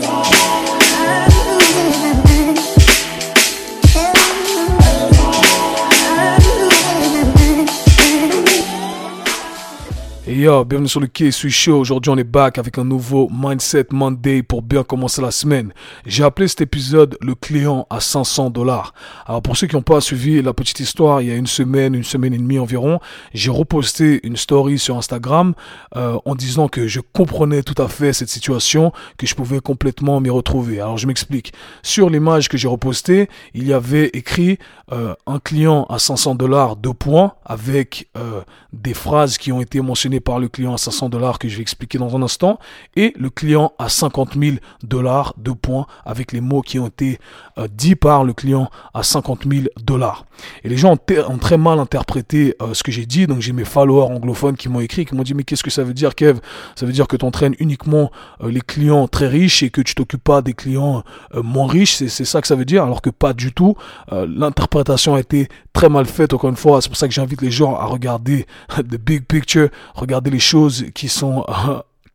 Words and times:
today. 0.00 0.35
Yo, 10.28 10.64
bienvenue 10.64 10.88
sur 10.88 10.98
le 10.98 11.06
quai, 11.06 11.30
suis 11.30 11.52
chaud. 11.52 11.78
Aujourd'hui, 11.78 12.10
on 12.10 12.16
est 12.16 12.24
back 12.24 12.58
avec 12.58 12.78
un 12.78 12.84
nouveau 12.84 13.28
Mindset 13.32 13.86
Monday 13.92 14.42
pour 14.42 14.60
bien 14.60 14.82
commencer 14.82 15.22
la 15.22 15.30
semaine. 15.30 15.72
J'ai 16.04 16.24
appelé 16.24 16.48
cet 16.48 16.60
épisode 16.60 17.16
le 17.20 17.36
client 17.36 17.86
à 17.90 18.00
500 18.00 18.50
dollars. 18.50 18.92
Alors, 19.26 19.40
pour 19.40 19.56
ceux 19.56 19.68
qui 19.68 19.76
n'ont 19.76 19.82
pas 19.82 20.00
suivi 20.00 20.42
la 20.42 20.52
petite 20.52 20.80
histoire, 20.80 21.22
il 21.22 21.28
y 21.28 21.30
a 21.30 21.36
une 21.36 21.46
semaine, 21.46 21.94
une 21.94 22.02
semaine 22.02 22.34
et 22.34 22.38
demie 22.38 22.58
environ, 22.58 22.98
j'ai 23.34 23.50
reposté 23.50 24.20
une 24.26 24.36
story 24.36 24.80
sur 24.80 24.96
Instagram 24.96 25.54
euh, 25.94 26.18
en 26.24 26.34
disant 26.34 26.66
que 26.66 26.88
je 26.88 27.00
comprenais 27.00 27.62
tout 27.62 27.80
à 27.80 27.86
fait 27.86 28.12
cette 28.12 28.28
situation, 28.28 28.92
que 29.18 29.28
je 29.28 29.34
pouvais 29.36 29.60
complètement 29.60 30.20
m'y 30.20 30.30
retrouver. 30.30 30.80
Alors, 30.80 30.98
je 30.98 31.06
m'explique. 31.06 31.52
Sur 31.84 32.10
l'image 32.10 32.48
que 32.48 32.56
j'ai 32.56 32.68
repostée, 32.68 33.28
il 33.54 33.64
y 33.64 33.72
avait 33.72 34.10
écrit 34.12 34.58
euh, 34.92 35.14
un 35.26 35.38
client 35.38 35.86
à 35.88 36.00
500 36.00 36.34
dollars, 36.34 36.74
deux 36.74 36.94
points, 36.94 37.34
avec 37.44 38.08
euh, 38.16 38.40
des 38.72 38.94
phrases 38.94 39.38
qui 39.38 39.52
ont 39.52 39.60
été 39.60 39.80
mentionnées 39.80 40.15
par 40.20 40.38
le 40.38 40.48
client 40.48 40.74
à 40.74 40.78
500 40.78 41.08
dollars 41.08 41.38
que 41.38 41.48
je 41.48 41.56
vais 41.56 41.62
expliquer 41.62 41.98
dans 41.98 42.16
un 42.16 42.22
instant 42.22 42.58
et 42.96 43.12
le 43.16 43.30
client 43.30 43.72
à 43.78 43.88
50 43.88 44.34
000 44.38 44.56
dollars, 44.82 45.34
deux 45.36 45.54
points, 45.54 45.86
avec 46.04 46.32
les 46.32 46.40
mots 46.40 46.62
qui 46.62 46.78
ont 46.78 46.86
été 46.86 47.18
euh, 47.58 47.68
dit 47.72 47.96
par 47.96 48.24
le 48.24 48.32
client 48.32 48.70
à 48.94 49.02
50 49.02 49.44
000 49.50 49.64
dollars. 49.82 50.26
Et 50.64 50.68
les 50.68 50.76
gens 50.76 50.92
ont, 50.92 51.38
très 51.38 51.58
mal 51.58 51.78
interprété 51.78 52.54
euh, 52.60 52.74
ce 52.74 52.82
que 52.82 52.92
j'ai 52.92 53.06
dit, 53.06 53.26
donc 53.26 53.40
j'ai 53.40 53.52
mes 53.52 53.64
followers 53.64 54.12
anglophones 54.12 54.56
qui 54.56 54.68
m'ont 54.68 54.80
écrit, 54.80 55.04
qui 55.04 55.14
m'ont 55.14 55.22
dit 55.22 55.34
mais 55.34 55.44
qu'est-ce 55.44 55.62
que 55.62 55.70
ça 55.70 55.82
veut 55.82 55.94
dire 55.94 56.14
Kev? 56.14 56.40
Ça 56.74 56.86
veut 56.86 56.92
dire 56.92 57.08
que 57.08 57.16
tu 57.16 57.24
entraînes 57.24 57.54
uniquement 57.58 58.10
euh, 58.42 58.50
les 58.50 58.60
clients 58.60 59.08
très 59.08 59.28
riches 59.28 59.62
et 59.62 59.70
que 59.70 59.80
tu 59.80 59.94
t'occupes 59.94 60.24
pas 60.24 60.42
des 60.42 60.54
clients 60.54 61.02
moins 61.34 61.66
riches, 61.66 61.96
c'est 61.96 62.24
ça 62.24 62.40
que 62.40 62.46
ça 62.46 62.54
veut 62.54 62.64
dire, 62.64 62.82
alors 62.82 63.02
que 63.02 63.10
pas 63.10 63.32
du 63.32 63.52
tout. 63.52 63.74
L'interprétation 64.10 65.14
a 65.14 65.20
été 65.20 65.48
très 65.72 65.88
mal 65.88 66.06
faite, 66.06 66.32
encore 66.32 66.50
une 66.50 66.56
fois, 66.56 66.80
c'est 66.80 66.88
pour 66.88 66.96
ça 66.96 67.06
que 67.06 67.14
j'invite 67.14 67.42
les 67.42 67.50
gens 67.50 67.76
à 67.76 67.84
regarder 67.84 68.46
the 68.76 68.96
big 68.96 69.24
picture, 69.26 69.68
regarder 70.06 70.30
les 70.30 70.38
choses 70.38 70.86
qui 70.94 71.08
sont 71.08 71.44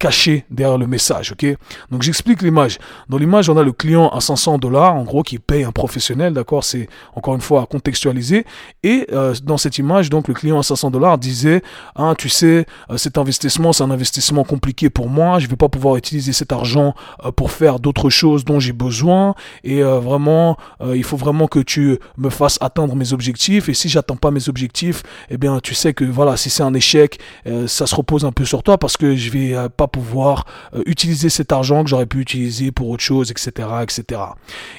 caché 0.01 0.45
derrière 0.49 0.79
le 0.79 0.87
message, 0.87 1.31
ok? 1.31 1.45
Donc 1.91 2.01
j'explique 2.01 2.41
l'image. 2.41 2.79
Dans 3.07 3.19
l'image, 3.19 3.49
on 3.49 3.57
a 3.57 3.61
le 3.61 3.71
client 3.71 4.09
à 4.09 4.19
500 4.19 4.57
dollars, 4.57 4.95
en 4.95 5.03
gros, 5.03 5.21
qui 5.21 5.37
paye 5.37 5.63
un 5.63 5.71
professionnel, 5.71 6.33
d'accord? 6.33 6.63
C'est 6.63 6.89
encore 7.15 7.35
une 7.35 7.41
fois 7.41 7.61
à 7.61 7.65
contextualiser. 7.67 8.45
Et 8.81 9.05
euh, 9.11 9.35
dans 9.43 9.57
cette 9.57 9.77
image, 9.77 10.09
donc 10.09 10.27
le 10.27 10.33
client 10.33 10.57
à 10.57 10.63
500 10.63 10.89
dollars 10.89 11.19
disait, 11.19 11.61
ah, 11.95 12.15
tu 12.17 12.29
sais, 12.29 12.65
euh, 12.89 12.97
cet 12.97 13.19
investissement, 13.19 13.73
c'est 13.73 13.83
un 13.83 13.91
investissement 13.91 14.43
compliqué 14.43 14.89
pour 14.89 15.07
moi. 15.07 15.37
Je 15.37 15.45
vais 15.45 15.55
pas 15.55 15.69
pouvoir 15.69 15.97
utiliser 15.97 16.33
cet 16.33 16.51
argent 16.51 16.95
euh, 17.23 17.31
pour 17.31 17.51
faire 17.51 17.79
d'autres 17.79 18.09
choses 18.09 18.43
dont 18.43 18.59
j'ai 18.59 18.73
besoin. 18.73 19.35
Et 19.63 19.83
vraiment, 19.83 20.57
il 20.93 21.03
faut 21.03 21.17
vraiment 21.17 21.47
que 21.47 21.59
tu 21.59 21.99
me 22.17 22.29
fasses 22.29 22.57
atteindre 22.61 22.95
mes 22.95 23.13
objectifs. 23.13 23.69
Et 23.69 23.75
si 23.75 23.87
j'attends 23.87 24.15
pas 24.15 24.31
mes 24.31 24.49
objectifs, 24.49 25.03
eh 25.29 25.37
bien, 25.37 25.59
tu 25.59 25.75
sais 25.75 25.93
que 25.93 26.03
voilà, 26.03 26.37
si 26.37 26.49
c'est 26.49 26.63
un 26.63 26.73
échec, 26.73 27.19
ça 27.67 27.85
se 27.85 27.93
repose 27.95 28.25
un 28.25 28.31
peu 28.31 28.45
sur 28.45 28.63
toi 28.63 28.77
parce 28.77 28.97
que 28.97 29.15
je 29.15 29.29
vais 29.29 29.55
pas 29.77 29.87
pouvoir 29.91 30.45
euh, 30.73 30.83
utiliser 30.85 31.29
cet 31.29 31.51
argent 31.51 31.83
que 31.83 31.89
j'aurais 31.89 32.05
pu 32.05 32.19
utiliser 32.19 32.71
pour 32.71 32.89
autre 32.89 33.03
chose, 33.03 33.31
etc., 33.31 33.67
etc. 33.83 34.21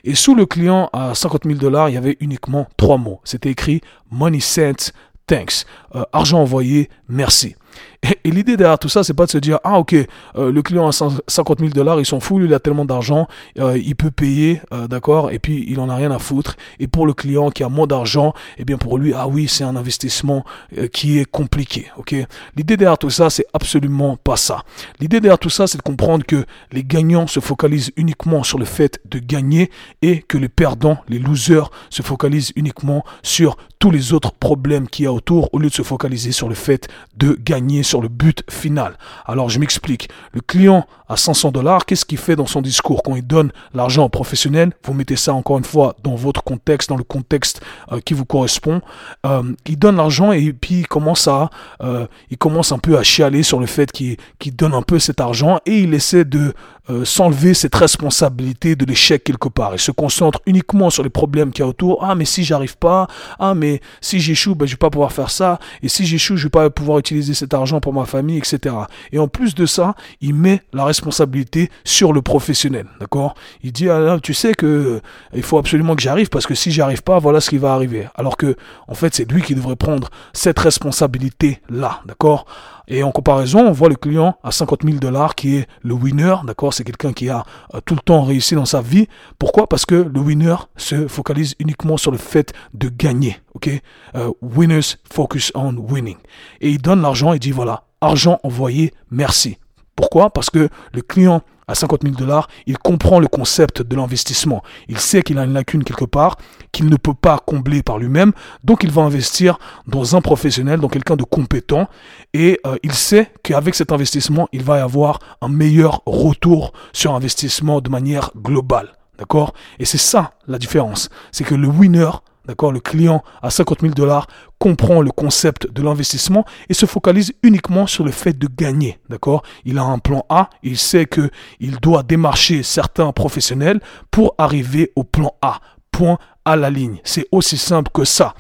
Et 0.05 0.15
sous 0.15 0.35
le 0.35 0.47
client 0.47 0.91
à 0.93 1.15
50 1.15 1.45
000 1.45 1.59
dollars, 1.59 1.89
il 1.89 1.95
y 1.95 1.99
avait 1.99 2.17
uniquement 2.21 2.67
trois 2.77 2.99
mots. 2.99 3.21
C'était 3.25 3.51
écrit 3.51 3.81
money 4.11 4.41
sent, 4.41 4.93
thanks. 5.27 5.65
Euh, 5.95 6.05
argent 6.13 6.41
envoyé, 6.41 6.89
merci. 7.09 7.57
Et, 8.03 8.31
l'idée 8.31 8.57
derrière 8.57 8.79
tout 8.79 8.89
ça, 8.89 9.05
c'est 9.05 9.15
pas 9.15 9.27
de 9.27 9.31
se 9.31 9.39
dire, 9.39 9.59
ah 9.65 9.79
ok, 9.79 9.95
euh, 9.95 10.51
le 10.51 10.63
client 10.63 10.89
a 10.89 10.93
50 10.93 11.61
000 11.61 11.71
dollars, 11.71 12.01
il 12.01 12.07
s'en 12.07 12.21
fout, 12.21 12.43
il 12.45 12.53
a 12.53 12.59
tellement 12.59 12.85
d'argent, 12.85 13.29
euh, 13.59 13.79
il 13.79 13.95
peut 13.95 14.11
payer, 14.11 14.61
euh, 14.73 14.89
d'accord, 14.89 15.31
et 15.31 15.39
puis 15.39 15.65
il 15.69 15.79
en 15.81 15.89
a 15.89 15.97
rien 15.97 16.11
à 16.11 16.19
foutre. 16.19 16.57
Et 16.81 16.89
pour 16.89 17.07
le 17.07 17.15
client 17.15 17.51
qui 17.51 17.63
a 17.63 17.69
moins 17.69 17.87
d'argent, 17.87 18.35
eh 18.59 18.65
bien 18.65 18.79
pour 18.79 18.99
lui, 18.99 19.13
ah 19.15 19.29
oui, 19.29 19.49
c'est 19.49 19.65
un 19.65 19.77
investissement 19.77 20.45
qui 20.93 21.19
est 21.19 21.25
compliqué, 21.25 21.87
ok. 21.97 22.15
L'idée 22.57 22.77
derrière 22.77 22.99
tout 22.99 23.11
ça, 23.11 23.31
c'est 23.31 23.47
absolument 23.53 24.17
pas 24.17 24.37
ça. 24.37 24.63
L'idée 25.01 25.21
derrière 25.21 25.39
tout 25.39 25.51
ça, 25.51 25.67
c'est 25.67 25.79
de 25.79 25.83
comprendre 25.83 26.25
que 26.25 26.45
les 26.73 26.85
gagnants 26.85 27.27
se 27.27 27.41
focalisent 27.41 27.93
uniquement 27.97 28.43
sur 28.43 28.59
le 28.59 28.65
fait 28.65 29.01
de 29.09 29.19
gagner 29.19 29.71
et 30.03 30.21
que 30.23 30.39
les 30.39 30.49
perdants, 30.49 30.99
les 31.09 31.19
losers, 31.19 31.71
se 31.91 32.03
focalisent 32.03 32.53
uniquement 32.57 33.05
sur 33.23 33.57
tous 33.79 33.91
les 33.91 34.13
autres 34.13 34.33
problèmes 34.33 34.89
qu'il 34.89 35.05
y 35.05 35.09
a 35.09 35.13
autour 35.13 35.53
au 35.53 35.59
lieu 35.59 35.69
de 35.69 35.75
se 35.75 35.83
focaliser 35.83 36.33
sur 36.33 36.49
le 36.49 36.55
fait 36.55 36.89
de 37.17 37.37
gagner 37.41 37.62
sur 37.83 38.03
le 38.03 38.09
but 38.09 38.43
final. 38.51 38.97
Alors 39.27 39.49
je 39.49 39.59
m'explique. 39.59 40.09
Le 40.33 40.41
client 40.41 40.87
à 41.09 41.17
500 41.17 41.53
dollars, 41.53 41.87
qu'est-ce 41.87 42.05
qu'il 42.05 42.19
fait 42.19 42.37
dans 42.37 42.47
son 42.47 42.63
discours? 42.63 43.03
Quand 43.03 43.17
il 43.17 43.27
donne 43.27 43.53
l'argent 43.75 44.05
au 44.05 44.09
professionnel 44.09 44.73
Vous 44.85 44.95
mettez 44.95 45.17
ça 45.17 45.35
encore 45.35 45.59
une 45.59 45.65
fois 45.65 45.95
dans 46.03 46.15
votre 46.15 46.43
contexte, 46.43 46.89
dans 46.89 46.97
le 46.97 47.05
contexte 47.05 47.61
euh, 47.93 48.01
qui 48.01 48.15
vous 48.15 48.25
correspond. 48.25 48.81
Euh, 49.27 49.43
il 49.67 49.79
donne 49.79 49.97
l'argent 49.97 50.33
et 50.33 50.53
puis 50.53 50.81
il 50.81 50.87
commence 50.87 51.29
à, 51.29 51.51
euh, 51.83 52.07
il 52.31 52.39
commence 52.39 52.73
un 52.73 52.79
peu 52.79 52.99
à 52.99 53.03
chialer 53.03 53.43
sur 53.43 53.61
le 53.61 53.67
fait 53.67 53.93
qu'il 53.93 54.17
donne 54.57 54.75
un 54.75 54.83
peu 54.83 54.99
cet 54.99 55.21
argent 55.21 55.61
et 55.67 55.81
il 55.81 55.95
essaie 55.95 56.25
de 56.25 56.55
euh, 56.91 57.05
s'enlever 57.05 57.55
cette 57.55 57.77
responsabilité 57.77 58.75
de 58.75 58.85
l'échec 58.85 59.23
quelque 59.23 59.49
part. 59.49 59.73
Il 59.75 59.79
se 59.79 59.93
concentre 59.93 60.41
uniquement 60.47 60.91
sur 60.91 61.05
les 61.05 61.11
problèmes 61.11 61.53
qu'il 61.53 61.63
y 61.63 61.65
a 61.65 61.69
autour. 61.69 62.05
Ah, 62.05 62.17
mais 62.17 62.25
si 62.25 62.43
j'arrive 62.43 62.77
pas, 62.77 63.07
ah, 63.39 63.55
mais 63.55 63.81
si 64.01 64.19
j'échoue, 64.19 64.57
ben, 64.57 64.67
je 64.67 64.73
vais 64.73 64.79
pas 64.79 64.91
pouvoir 64.91 65.13
faire 65.13 65.31
ça. 65.31 65.61
Et 65.83 65.89
si 65.89 66.05
j'échoue, 66.07 66.37
je 66.37 66.45
vais 66.45 66.51
pas 66.51 66.71
pouvoir 66.71 66.99
utiliser 66.99 67.35
cet 67.35 67.55
argent 67.55 67.81
pour 67.81 67.93
ma 67.93 68.05
famille, 68.05 68.39
etc. 68.39 68.75
Et 69.13 69.21
en 69.21 69.29
plus 69.29 69.55
de 69.55 69.65
ça, 69.65 69.95
il 70.21 70.35
met 70.35 70.63
la 70.73 70.85
responsabilité 70.85 71.71
sur 71.85 72.13
le 72.13 72.21
professionnel. 72.21 72.87
D'accord? 72.99 73.35
Il 73.63 73.73
dit, 73.73 73.89
ah, 73.89 74.19
tu 74.21 74.35
sais 74.35 74.55
que 74.55 74.67
euh, 74.67 75.01
il 75.35 75.43
faut 75.43 75.59
absolument 75.59 75.95
que 75.95 76.03
j'arrive 76.03 76.31
parce 76.31 76.47
que 76.47 76.55
si 76.55 76.73
j'arrive 76.73 77.03
pas, 77.05 77.21
voilà 77.21 77.41
ce 77.41 77.51
qui 77.51 77.59
va 77.59 77.75
arriver. 77.75 78.09
Alors 78.17 78.37
que, 78.37 78.57
en 78.89 78.95
fait, 78.95 79.15
c'est 79.15 79.31
lui 79.31 79.43
qui 79.43 79.55
devrait 79.55 79.77
prendre 79.77 80.09
cette 80.33 80.59
responsabilité-là. 80.59 82.01
D'accord? 82.07 82.47
Et 82.89 83.03
en 83.03 83.11
comparaison, 83.11 83.61
on 83.61 83.73
voit 83.73 83.89
le 83.89 83.95
client 83.95 84.37
à 84.43 84.51
50 84.51 84.83
000 84.85 84.99
dollars 84.99 85.35
qui 85.35 85.57
est 85.57 85.69
le 85.83 85.95
winner, 85.95 86.35
d'accord? 86.45 86.72
C'est 86.73 86.85
quelqu'un 86.85 87.13
qui 87.13 87.29
a 87.29 87.45
euh, 87.75 87.81
tout 87.85 87.95
le 87.95 88.01
temps 88.01 88.23
réussi 88.23 88.55
dans 88.55 88.65
sa 88.65 88.81
vie. 88.81 89.07
Pourquoi? 89.39 89.67
Parce 89.69 89.87
que 89.87 89.95
le 89.95 90.21
winner 90.21 90.57
se 90.77 91.07
focalise 91.09 91.55
uniquement 91.59 91.97
sur 91.97 92.11
le 92.11 92.19
fait 92.19 92.53
de 92.75 92.89
gagner, 92.89 93.39
ok? 93.55 93.71
Euh, 94.15 94.33
Winners 94.41 94.97
focus 95.13 95.53
on 95.55 95.77
winning. 95.77 96.17
Et 96.61 96.71
il 96.71 96.81
donne 96.81 97.03
l'argent 97.03 97.33
et 97.33 97.39
dit 97.39 97.51
voilà, 97.53 97.85
argent 98.01 98.41
envoyé, 98.43 98.93
merci. 99.11 99.59
Pourquoi? 99.95 100.31
Parce 100.31 100.51
que 100.51 100.69
le 100.93 101.03
client 101.03 101.43
à 101.73 101.75
50 101.75 102.03
000 102.03 102.15
dollars, 102.15 102.49
il 102.67 102.77
comprend 102.79 103.19
le 103.19 103.27
concept 103.29 103.81
de 103.83 103.97
l'investissement. 103.97 104.63
Il 104.89 104.99
sait 104.99 105.23
qu'il 105.23 105.39
a 105.39 105.45
une 105.45 105.55
lacune 105.55 105.85
quelque 105.85 106.05
part, 106.05 106.37
qu'il 106.71 106.87
ne 106.87 106.97
peut 106.97 107.15
pas 107.15 107.39
combler 107.39 107.83
par 107.83 107.99
lui-même, 107.99 108.33
donc 108.63 108.85
il 108.85 108.91
va 108.91 109.03
investir 109.03 109.59
dans 109.87 110.15
un 110.15 110.21
professionnel, 110.21 110.81
dans 110.81 110.89
quelqu'un 110.89 111.17
de 111.17 111.25
compétent, 111.25 111.89
et 112.35 112.61
euh, 112.67 112.77
il 112.83 112.93
sait 112.93 113.33
qu'avec 113.43 113.75
cet 113.75 113.91
investissement, 113.91 114.49
il 114.53 114.63
va 114.63 114.79
y 114.79 114.81
avoir 114.81 115.19
un 115.41 115.49
meilleur 115.49 116.03
retour 116.05 116.73
sur 116.93 117.15
investissement 117.15 117.81
de 117.81 117.89
manière 117.89 118.31
globale. 118.37 118.93
D'accord? 119.19 119.55
Et 119.79 119.85
c'est 119.87 119.99
ça 119.99 120.33
la 120.47 120.59
différence. 120.59 121.09
C'est 121.31 121.45
que 121.45 121.55
le 121.55 121.69
winner 121.69 122.11
D'accord 122.47 122.73
Le 122.73 122.81
client 122.81 123.23
à 123.41 123.51
50 123.51 123.81
000 123.83 123.95
dollars 123.95 124.27
comprend 124.59 125.01
le 125.01 125.11
concept 125.11 125.71
de 125.71 125.83
l'investissement 125.83 126.45
et 126.69 126.75
se 126.75 126.87
focalise 126.87 127.33
uniquement 127.43 127.87
sur 127.87 128.05
le 128.05 128.11
fait 128.11 128.37
de 128.37 128.49
gagner. 128.49 128.99
D'accord 129.09 129.43
Il 129.65 129.79
a 129.79 129.83
un 129.83 129.99
plan 129.99 130.25
A, 130.29 130.51
il 130.63 130.79
sait 130.79 131.07
que 131.07 131.31
il 131.61 131.79
doit 131.79 132.03
démarcher 132.03 132.63
certains 132.63 133.13
professionnels 133.13 133.81
pour 134.11 134.35
arriver 134.39 134.93
au 134.97 135.05
plan 135.05 135.35
A. 135.43 135.61
Point 135.91 136.19
à 136.45 136.57
la 136.57 136.71
ligne. 136.71 137.01
C'est 137.05 137.27
aussi 137.31 137.59
simple 137.59 137.91
que 137.93 138.05
ça 138.05 138.35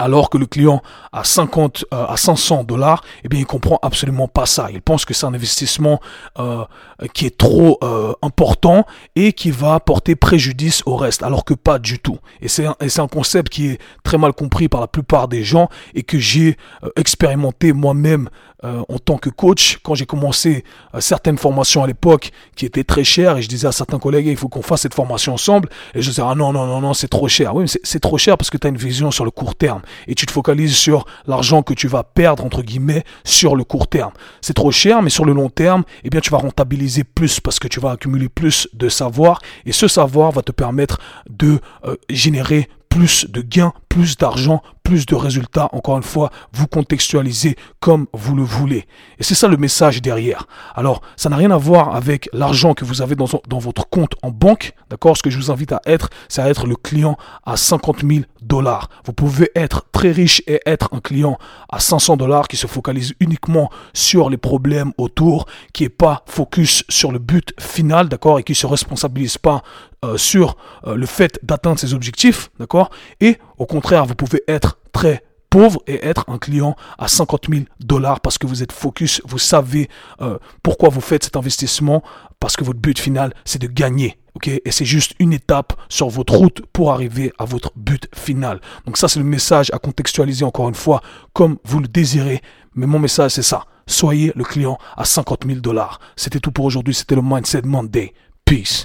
alors 0.00 0.30
que 0.30 0.38
le 0.38 0.46
client 0.46 0.82
à 1.12 1.24
50 1.24 1.84
euh, 1.92 2.06
à 2.06 2.16
500 2.16 2.64
dollars, 2.64 3.04
eh 3.22 3.28
bien 3.28 3.38
il 3.38 3.46
comprend 3.46 3.78
absolument 3.82 4.28
pas 4.28 4.46
ça. 4.46 4.68
Il 4.72 4.80
pense 4.80 5.04
que 5.04 5.12
c'est 5.12 5.26
un 5.26 5.34
investissement 5.34 6.00
euh, 6.38 6.64
qui 7.12 7.26
est 7.26 7.36
trop 7.36 7.78
euh, 7.84 8.14
important 8.22 8.86
et 9.14 9.34
qui 9.34 9.50
va 9.50 9.78
porter 9.78 10.16
préjudice 10.16 10.82
au 10.86 10.96
reste, 10.96 11.22
alors 11.22 11.44
que 11.44 11.52
pas 11.52 11.78
du 11.78 11.98
tout. 11.98 12.18
Et 12.40 12.48
c'est 12.48 12.64
un, 12.64 12.76
un, 12.80 13.08
concept 13.08 13.52
qui 13.52 13.68
est 13.68 13.80
très 14.02 14.16
mal 14.16 14.32
compris 14.32 14.68
par 14.68 14.80
la 14.80 14.86
plupart 14.86 15.28
des 15.28 15.44
gens 15.44 15.68
et 15.94 16.02
que 16.02 16.18
j'ai 16.18 16.56
expérimenté 16.96 17.72
moi-même 17.72 18.30
en 18.62 18.98
tant 18.98 19.16
que 19.16 19.30
coach 19.30 19.78
quand 19.82 19.94
j'ai 19.94 20.04
commencé 20.04 20.64
certaines 20.98 21.38
formations 21.38 21.82
à 21.82 21.86
l'époque 21.86 22.30
qui 22.56 22.66
étaient 22.66 22.84
très 22.84 23.04
chères 23.04 23.38
et 23.38 23.42
je 23.42 23.48
disais 23.48 23.66
à 23.66 23.72
certains 23.72 23.98
collègues 23.98 24.26
il 24.26 24.36
faut 24.36 24.48
qu'on 24.48 24.60
fasse 24.60 24.82
cette 24.82 24.92
formation 24.92 25.32
ensemble 25.32 25.70
et 25.94 26.02
je 26.02 26.10
disais 26.10 26.22
ah 26.22 26.34
non 26.34 26.52
non 26.52 26.66
non 26.66 26.82
non 26.82 26.92
c'est 26.92 27.08
trop 27.08 27.26
cher. 27.26 27.54
Oui 27.54 27.64
mais 27.64 27.80
c'est 27.82 28.00
trop 28.00 28.18
cher 28.18 28.36
parce 28.36 28.50
que 28.50 28.58
tu 28.58 28.66
as 28.66 28.70
une 28.70 28.76
vision 28.76 29.10
sur 29.10 29.24
le 29.24 29.30
court 29.30 29.54
terme 29.54 29.80
et 30.06 30.14
tu 30.14 30.26
te 30.26 30.32
focalises 30.32 30.76
sur 30.76 31.06
l'argent 31.26 31.62
que 31.62 31.74
tu 31.74 31.88
vas 31.88 32.04
perdre, 32.04 32.44
entre 32.44 32.62
guillemets, 32.62 33.04
sur 33.24 33.56
le 33.56 33.64
court 33.64 33.88
terme. 33.88 34.12
C'est 34.40 34.54
trop 34.54 34.70
cher, 34.70 35.02
mais 35.02 35.10
sur 35.10 35.24
le 35.24 35.32
long 35.32 35.48
terme, 35.48 35.84
eh 36.04 36.10
bien, 36.10 36.20
tu 36.20 36.30
vas 36.30 36.38
rentabiliser 36.38 37.04
plus 37.04 37.40
parce 37.40 37.58
que 37.58 37.68
tu 37.68 37.80
vas 37.80 37.92
accumuler 37.92 38.28
plus 38.28 38.68
de 38.72 38.88
savoir 38.88 39.40
et 39.66 39.72
ce 39.72 39.88
savoir 39.88 40.32
va 40.32 40.42
te 40.42 40.52
permettre 40.52 40.98
de 41.28 41.60
euh, 41.84 41.96
générer 42.08 42.68
plus 42.88 43.26
de 43.30 43.40
gains 43.40 43.72
plus 43.90 44.16
d'argent, 44.16 44.62
plus 44.84 45.04
de 45.04 45.14
résultats. 45.14 45.68
Encore 45.72 45.98
une 45.98 46.02
fois, 46.02 46.30
vous 46.52 46.66
contextualisez 46.66 47.56
comme 47.80 48.06
vous 48.14 48.34
le 48.34 48.42
voulez. 48.42 48.86
Et 49.18 49.24
c'est 49.24 49.34
ça 49.34 49.48
le 49.48 49.56
message 49.56 50.00
derrière. 50.00 50.46
Alors, 50.74 51.02
ça 51.16 51.28
n'a 51.28 51.36
rien 51.36 51.50
à 51.50 51.58
voir 51.58 51.94
avec 51.94 52.30
l'argent 52.32 52.72
que 52.72 52.84
vous 52.84 53.02
avez 53.02 53.16
dans, 53.16 53.26
votre 53.58 53.88
compte 53.90 54.12
en 54.22 54.30
banque. 54.30 54.72
D'accord? 54.88 55.16
Ce 55.16 55.22
que 55.22 55.28
je 55.28 55.36
vous 55.36 55.50
invite 55.50 55.72
à 55.72 55.82
être, 55.84 56.08
c'est 56.28 56.40
à 56.40 56.48
être 56.48 56.66
le 56.66 56.76
client 56.76 57.18
à 57.44 57.56
50 57.56 58.02
000 58.08 58.20
dollars. 58.42 58.88
Vous 59.04 59.12
pouvez 59.12 59.50
être 59.56 59.84
très 59.92 60.12
riche 60.12 60.40
et 60.46 60.60
être 60.66 60.88
un 60.92 61.00
client 61.00 61.36
à 61.68 61.80
500 61.80 62.16
dollars 62.16 62.46
qui 62.46 62.56
se 62.56 62.68
focalise 62.68 63.14
uniquement 63.18 63.70
sur 63.92 64.30
les 64.30 64.36
problèmes 64.36 64.92
autour, 64.98 65.46
qui 65.72 65.84
est 65.84 65.88
pas 65.88 66.22
focus 66.26 66.84
sur 66.88 67.10
le 67.10 67.18
but 67.18 67.52
final, 67.60 68.08
d'accord, 68.08 68.38
et 68.38 68.44
qui 68.44 68.54
se 68.54 68.66
responsabilise 68.66 69.36
pas 69.36 69.62
euh, 70.02 70.16
sur 70.16 70.56
euh, 70.86 70.94
le 70.94 71.04
fait 71.04 71.38
d'atteindre 71.42 71.78
ses 71.78 71.92
objectifs, 71.92 72.50
d'accord? 72.58 72.88
Et 73.20 73.36
au 73.58 73.66
contraire, 73.66 73.79
vous 73.80 74.14
pouvez 74.14 74.42
être 74.48 74.78
très 74.92 75.22
pauvre 75.50 75.82
et 75.86 76.04
être 76.06 76.24
un 76.28 76.38
client 76.38 76.76
à 76.98 77.08
50 77.08 77.46
000 77.50 77.64
dollars 77.80 78.20
parce 78.20 78.38
que 78.38 78.46
vous 78.46 78.62
êtes 78.62 78.72
focus, 78.72 79.20
vous 79.24 79.38
savez 79.38 79.88
euh, 80.20 80.38
pourquoi 80.62 80.88
vous 80.88 81.00
faites 81.00 81.24
cet 81.24 81.36
investissement, 81.36 82.02
parce 82.38 82.56
que 82.56 82.64
votre 82.64 82.78
but 82.78 82.98
final, 82.98 83.34
c'est 83.44 83.60
de 83.60 83.66
gagner. 83.66 84.16
ok? 84.36 84.48
Et 84.48 84.70
c'est 84.70 84.84
juste 84.84 85.14
une 85.18 85.32
étape 85.32 85.72
sur 85.88 86.08
votre 86.08 86.36
route 86.36 86.62
pour 86.72 86.92
arriver 86.92 87.32
à 87.38 87.44
votre 87.44 87.72
but 87.76 88.08
final. 88.14 88.60
Donc 88.86 88.96
ça, 88.96 89.08
c'est 89.08 89.18
le 89.18 89.24
message 89.24 89.70
à 89.72 89.78
contextualiser 89.78 90.44
encore 90.44 90.68
une 90.68 90.74
fois 90.74 91.02
comme 91.32 91.58
vous 91.64 91.80
le 91.80 91.88
désirez. 91.88 92.40
Mais 92.74 92.86
mon 92.86 93.00
message, 93.00 93.32
c'est 93.32 93.42
ça. 93.42 93.64
Soyez 93.88 94.32
le 94.36 94.44
client 94.44 94.78
à 94.96 95.04
50 95.04 95.44
000 95.46 95.58
dollars. 95.58 95.98
C'était 96.14 96.38
tout 96.38 96.52
pour 96.52 96.64
aujourd'hui. 96.64 96.94
C'était 96.94 97.16
le 97.16 97.22
Mindset 97.22 97.62
Monday. 97.64 98.14
Peace. 98.44 98.84